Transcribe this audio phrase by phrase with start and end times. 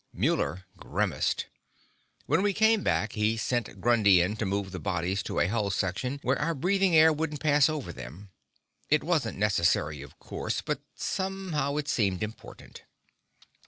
[0.13, 1.45] Muller grimaced.
[2.25, 5.69] When we came back, he sent Grundy in to move the bodies to a hull
[5.69, 8.31] section where our breathing air wouldn't pass over them.
[8.89, 10.59] It wasn't necessary, of course.
[10.61, 12.81] But somehow, it seemed important.